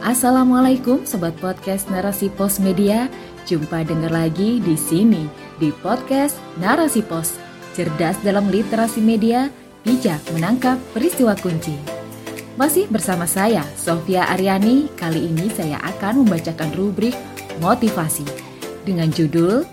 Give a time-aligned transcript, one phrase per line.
[0.00, 3.04] Assalamualaikum sobat podcast Narasi Pos Media.
[3.44, 5.28] Jumpa dengar lagi di sini
[5.60, 7.36] di podcast Narasi Pos.
[7.76, 9.52] Cerdas dalam literasi media,
[9.84, 11.76] bijak menangkap peristiwa kunci.
[12.56, 14.88] Masih bersama saya, Sofia Aryani.
[14.96, 17.12] Kali ini saya akan membacakan rubrik
[17.60, 18.24] motivasi
[18.88, 19.68] dengan judul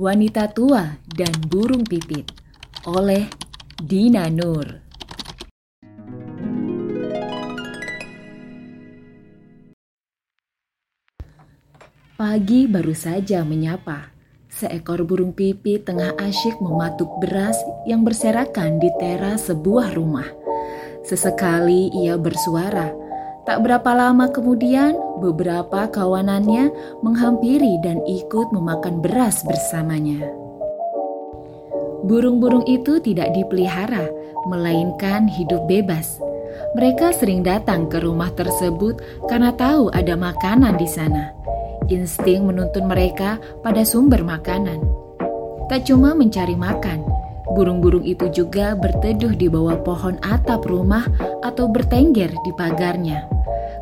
[0.00, 2.32] Wanita Tua dan Burung Pipit
[2.88, 3.28] oleh
[3.76, 4.87] Dina Nur.
[12.18, 14.10] Pagi baru saja menyapa.
[14.50, 17.54] Seekor burung pipit tengah asyik mematuk beras
[17.86, 20.26] yang berserakan di teras sebuah rumah.
[21.06, 22.90] Sesekali ia bersuara.
[23.46, 26.74] Tak berapa lama kemudian, beberapa kawanannya
[27.06, 30.18] menghampiri dan ikut memakan beras bersamanya.
[32.02, 34.10] Burung-burung itu tidak dipelihara,
[34.50, 36.18] melainkan hidup bebas.
[36.74, 38.98] Mereka sering datang ke rumah tersebut
[39.30, 41.37] karena tahu ada makanan di sana
[41.88, 44.80] insting menuntun mereka pada sumber makanan.
[45.68, 47.04] Tak cuma mencari makan,
[47.52, 51.04] burung-burung itu juga berteduh di bawah pohon atap rumah
[51.44, 53.28] atau bertengger di pagarnya.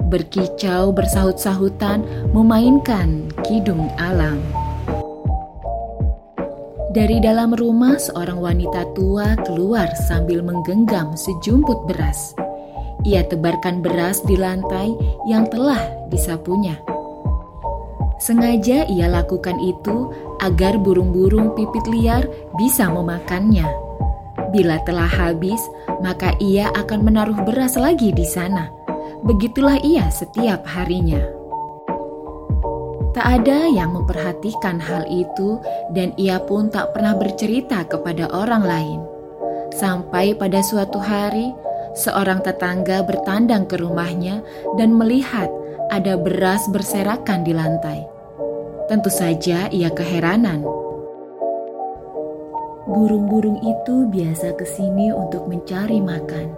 [0.06, 4.38] Berkicau bersahut-sahutan memainkan kidung alam.
[6.96, 12.32] Dari dalam rumah seorang wanita tua keluar sambil menggenggam sejumput beras.
[13.04, 14.96] Ia tebarkan beras di lantai
[15.28, 16.95] yang telah disapunya.
[18.16, 20.08] Sengaja ia lakukan itu
[20.40, 22.24] agar burung-burung pipit liar
[22.56, 23.68] bisa memakannya.
[24.56, 25.60] Bila telah habis,
[26.00, 28.72] maka ia akan menaruh beras lagi di sana.
[29.20, 31.20] Begitulah ia setiap harinya.
[33.12, 35.56] Tak ada yang memperhatikan hal itu,
[35.92, 39.00] dan ia pun tak pernah bercerita kepada orang lain.
[39.72, 41.52] Sampai pada suatu hari,
[41.96, 44.44] seorang tetangga bertandang ke rumahnya
[44.76, 45.48] dan melihat
[45.90, 48.02] ada beras berserakan di lantai.
[48.90, 50.62] Tentu saja ia keheranan.
[52.86, 56.54] Burung-burung itu biasa ke sini untuk mencari makan.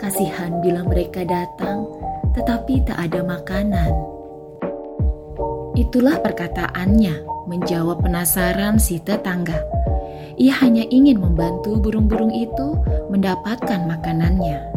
[0.00, 1.84] Kasihan bila mereka datang,
[2.32, 3.92] tetapi tak ada makanan.
[5.76, 9.60] Itulah perkataannya, menjawab penasaran si tetangga.
[10.40, 12.80] Ia hanya ingin membantu burung-burung itu
[13.12, 14.69] mendapatkan makanannya.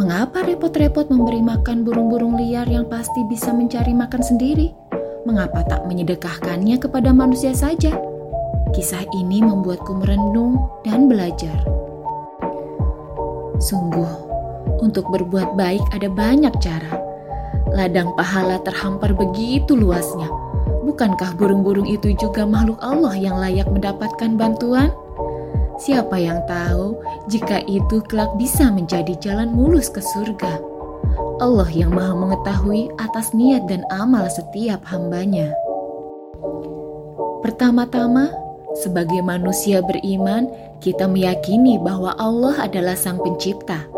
[0.00, 4.72] Mengapa repot-repot memberi makan burung-burung liar yang pasti bisa mencari makan sendiri?
[5.28, 8.00] Mengapa tak menyedekahkannya kepada manusia saja?
[8.72, 10.56] Kisah ini membuatku merenung
[10.88, 11.52] dan belajar.
[13.60, 14.08] Sungguh,
[14.80, 16.96] untuk berbuat baik ada banyak cara.
[17.76, 20.32] Ladang pahala terhampar begitu luasnya.
[20.80, 24.96] Bukankah burung-burung itu juga makhluk Allah yang layak mendapatkan bantuan?
[25.80, 27.00] Siapa yang tahu
[27.32, 30.60] jika itu kelak bisa menjadi jalan mulus ke surga?
[31.40, 35.56] Allah yang maha mengetahui atas niat dan amal setiap hambanya.
[37.40, 38.28] Pertama-tama,
[38.84, 40.52] sebagai manusia beriman,
[40.84, 43.88] kita meyakini bahwa Allah adalah Sang Pencipta.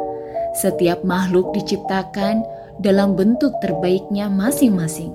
[0.55, 2.47] Setiap makhluk diciptakan
[2.79, 5.11] dalam bentuk terbaiknya masing-masing.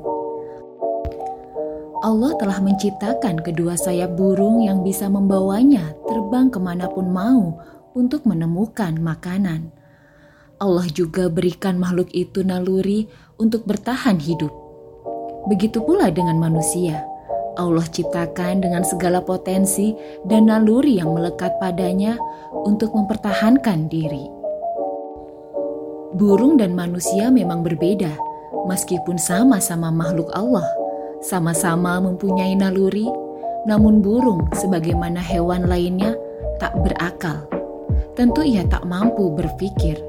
[1.97, 7.57] Allah telah menciptakan kedua sayap burung yang bisa membawanya terbang ke mana pun mau
[7.97, 9.73] untuk menemukan makanan.
[10.61, 13.09] Allah juga berikan makhluk itu naluri
[13.41, 14.53] untuk bertahan hidup.
[15.49, 17.01] Begitu pula dengan manusia.
[17.57, 19.97] Allah ciptakan dengan segala potensi
[20.29, 22.13] dan naluri yang melekat padanya
[22.53, 24.29] untuk mempertahankan diri.
[26.13, 28.13] Burung dan manusia memang berbeda,
[28.69, 30.65] meskipun sama-sama makhluk Allah
[31.21, 33.09] sama-sama mempunyai naluri,
[33.65, 36.15] namun burung sebagaimana hewan lainnya
[36.61, 37.45] tak berakal.
[38.17, 40.01] Tentu ia tak mampu berpikir.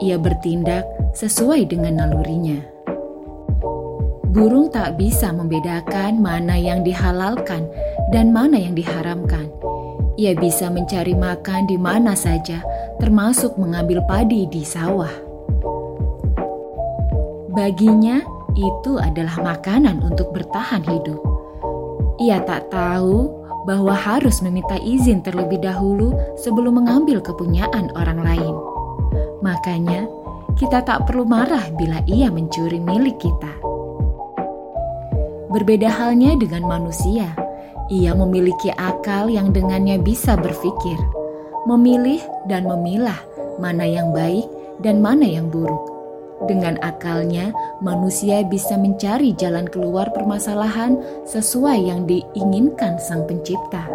[0.00, 2.58] Ia bertindak sesuai dengan nalurinya.
[4.32, 7.68] Burung tak bisa membedakan mana yang dihalalkan
[8.08, 9.52] dan mana yang diharamkan.
[10.16, 12.64] Ia bisa mencari makan di mana saja,
[12.96, 15.12] termasuk mengambil padi di sawah.
[17.52, 18.24] Baginya,
[18.56, 21.20] itu adalah makanan untuk bertahan hidup.
[22.20, 28.54] Ia tak tahu bahwa harus meminta izin terlebih dahulu sebelum mengambil kepunyaan orang lain.
[29.42, 30.06] Makanya,
[30.58, 33.52] kita tak perlu marah bila ia mencuri milik kita.
[35.52, 37.28] Berbeda halnya dengan manusia,
[37.92, 40.96] ia memiliki akal yang dengannya bisa berpikir,
[41.68, 43.18] memilih dan memilah
[43.60, 44.48] mana yang baik
[44.80, 46.01] dan mana yang buruk.
[46.42, 53.86] Dengan akalnya, manusia bisa mencari jalan keluar permasalahan sesuai yang diinginkan Sang Pencipta.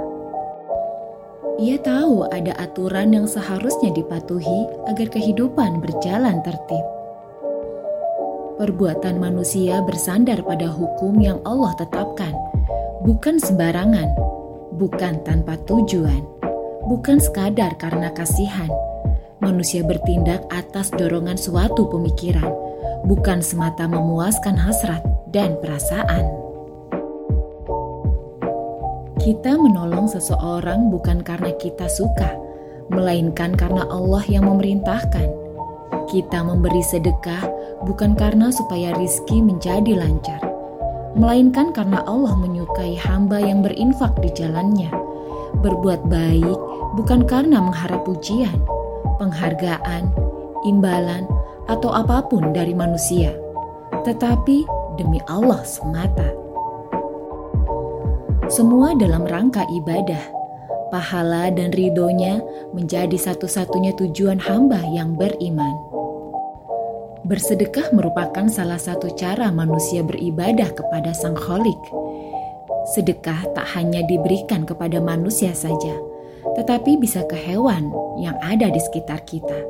[1.58, 6.86] Ia tahu ada aturan yang seharusnya dipatuhi agar kehidupan berjalan tertib.
[8.62, 12.32] Perbuatan manusia bersandar pada hukum yang Allah tetapkan,
[13.04, 14.14] bukan sembarangan,
[14.78, 16.24] bukan tanpa tujuan,
[16.88, 18.70] bukan sekadar karena kasihan.
[19.38, 22.50] Manusia bertindak atas dorongan suatu pemikiran,
[23.06, 26.26] bukan semata memuaskan hasrat dan perasaan.
[29.22, 32.34] Kita menolong seseorang bukan karena kita suka,
[32.90, 35.30] melainkan karena Allah yang memerintahkan.
[36.10, 37.46] Kita memberi sedekah
[37.86, 40.42] bukan karena supaya rizki menjadi lancar,
[41.14, 44.90] melainkan karena Allah menyukai hamba yang berinfak di jalannya.
[45.62, 46.60] Berbuat baik
[46.98, 48.56] bukan karena mengharap pujian,
[49.18, 50.14] penghargaan,
[50.66, 51.28] imbalan,
[51.68, 53.36] atau apa pun dari manusia,
[54.08, 54.64] tetapi
[54.96, 56.48] demi Allah semata
[58.48, 60.24] semua dalam rangka ibadah.
[60.88, 62.40] Pahala dan ridhonya
[62.72, 65.76] menjadi satu-satunya tujuan hamba yang beriman.
[67.28, 71.76] Bersedekah merupakan salah satu cara manusia beribadah kepada Sang Kholik.
[72.96, 76.00] Sedekah tak hanya diberikan kepada manusia saja,
[76.58, 79.62] tetapi bisa ke hewan yang ada di sekitar kita.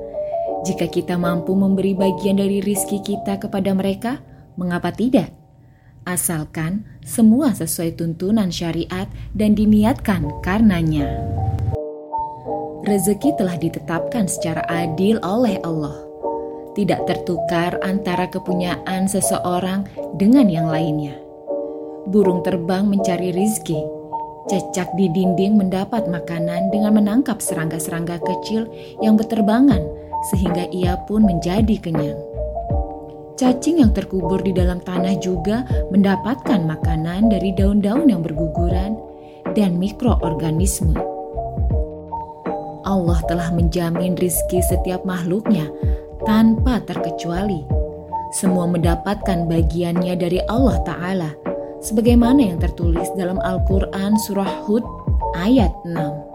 [0.64, 4.24] Jika kita mampu memberi bagian dari rizki kita kepada mereka,
[4.56, 5.38] mengapa tidak?
[6.08, 11.06] asalkan semua sesuai tuntunan syariat dan diniatkan karenanya.
[12.88, 16.00] Rezeki telah ditetapkan secara adil oleh Allah,
[16.80, 19.84] tidak tertukar antara kepunyaan seseorang
[20.16, 21.20] dengan yang lainnya.
[22.08, 23.76] Burung terbang mencari rizki,
[24.48, 28.68] cecak di dinding mendapat makanan dengan menangkap serangga-serangga kecil
[29.04, 29.84] yang berterbangan
[30.34, 32.20] sehingga ia pun menjadi kenyang.
[33.38, 35.62] Cacing yang terkubur di dalam tanah juga
[35.94, 38.98] mendapatkan makanan dari daun-daun yang berguguran
[39.54, 40.98] dan mikroorganisme.
[42.82, 45.70] Allah telah menjamin rizki setiap makhluknya
[46.26, 47.62] tanpa terkecuali.
[48.34, 51.30] Semua mendapatkan bagiannya dari Allah Ta'ala,
[51.88, 54.84] sebagaimana yang tertulis dalam Al-Quran Surah Hud
[55.40, 56.28] ayat 6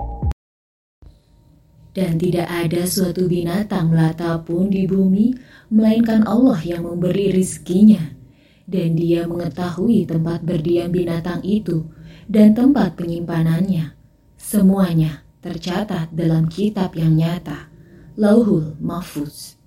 [1.92, 5.36] dan tidak ada suatu binatang melata pun di bumi,
[5.68, 8.16] melainkan Allah yang memberi rizkinya.
[8.64, 11.84] Dan dia mengetahui tempat berdiam binatang itu
[12.24, 13.92] dan tempat penyimpanannya.
[14.40, 17.68] Semuanya tercatat dalam kitab yang nyata,
[18.16, 19.61] Lauhul Mahfuz.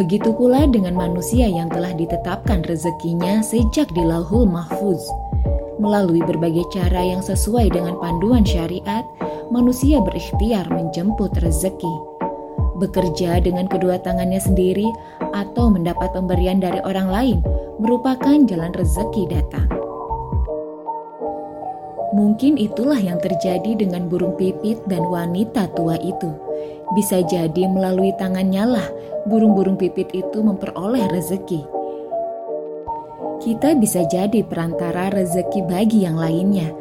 [0.00, 5.04] Begitu pula dengan manusia yang telah ditetapkan rezekinya sejak di Lauhul Mahfuz.
[5.76, 9.04] Melalui berbagai cara yang sesuai dengan panduan syariat,
[9.52, 11.94] manusia berikhtiar menjemput rezeki,
[12.80, 14.88] bekerja dengan kedua tangannya sendiri,
[15.36, 17.38] atau mendapat pemberian dari orang lain
[17.76, 19.68] merupakan jalan rezeki datang.
[22.16, 26.49] Mungkin itulah yang terjadi dengan burung pipit dan wanita tua itu.
[26.90, 28.88] Bisa jadi melalui tangannya lah
[29.30, 31.62] burung-burung pipit itu memperoleh rezeki.
[33.40, 36.74] Kita bisa jadi perantara rezeki bagi yang lainnya.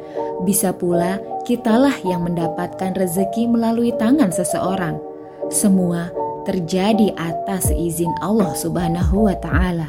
[0.44, 5.00] Bisa pula kitalah yang mendapatkan rezeki melalui tangan seseorang.
[5.48, 6.12] Semua
[6.44, 9.88] terjadi atas izin Allah Subhanahu wa Ta'ala.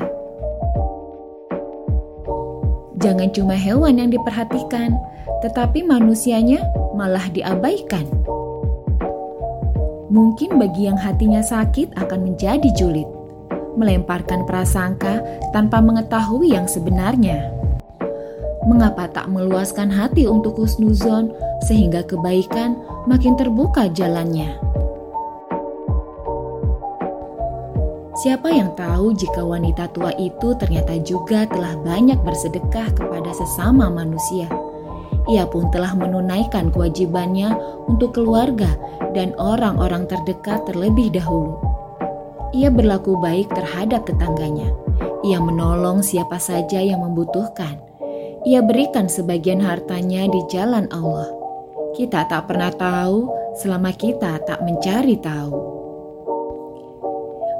[3.01, 4.93] Jangan cuma hewan yang diperhatikan,
[5.41, 6.61] tetapi manusianya
[6.93, 8.05] malah diabaikan.
[10.11, 13.07] Mungkin bagi yang hatinya sakit akan menjadi julid,
[13.79, 15.23] melemparkan prasangka
[15.55, 17.55] tanpa mengetahui yang sebenarnya.
[18.67, 21.31] Mengapa tak meluaskan hati untuk husnuzon
[21.63, 22.75] sehingga kebaikan
[23.07, 24.59] makin terbuka jalannya?
[28.21, 34.51] Siapa yang tahu jika wanita tua itu ternyata juga telah banyak bersedekah kepada sesama manusia?
[35.29, 37.53] Ia pun telah menunaikan kewajibannya
[37.91, 38.73] untuk keluarga
[39.13, 41.61] dan orang-orang terdekat terlebih dahulu.
[42.57, 44.73] Ia berlaku baik terhadap tetangganya.
[45.21, 47.91] Ia menolong siapa saja yang membutuhkan
[48.49, 51.29] ia berikan sebagian hartanya di jalan Allah.
[51.93, 53.29] Kita tak pernah tahu
[53.61, 55.53] selama kita tak mencari tahu.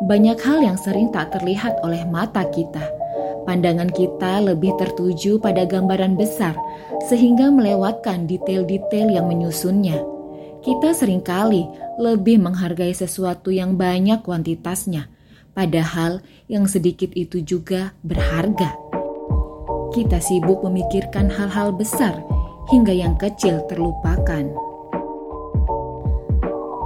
[0.09, 2.81] Banyak hal yang sering tak terlihat oleh mata kita.
[3.49, 6.53] Pandangan kita lebih tertuju pada gambaran besar,
[7.09, 10.01] sehingga melewatkan detail-detail yang menyusunnya.
[10.61, 11.65] Kita sering kali
[11.97, 15.09] lebih menghargai sesuatu yang banyak kuantitasnya,
[15.57, 16.21] padahal
[16.53, 18.77] yang sedikit itu juga berharga.
[19.91, 22.21] Kita sibuk memikirkan hal-hal besar
[22.69, 24.47] hingga yang kecil terlupakan.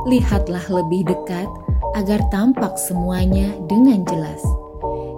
[0.06, 1.50] Lihatlah lebih dekat
[1.98, 4.40] agar tampak semuanya dengan jelas.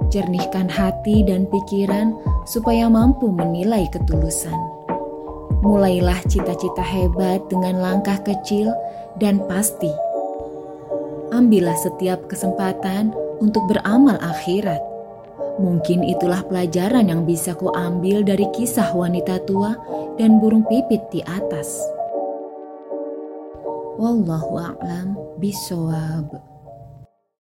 [0.07, 2.15] Jernihkan hati dan pikiran
[2.47, 4.55] supaya mampu menilai ketulusan.
[5.67, 8.71] Mulailah cita-cita hebat dengan langkah kecil
[9.19, 9.91] dan pasti.
[11.35, 13.11] Ambillah setiap kesempatan
[13.43, 14.79] untuk beramal akhirat.
[15.59, 19.75] Mungkin itulah pelajaran yang bisa ku ambil dari kisah wanita tua
[20.21, 21.83] dan burung pipit di atas.
[23.97, 26.56] Wallahu a'lam bishawab.